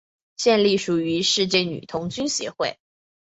[0.35, 2.79] 现隶属于世界女童军协会。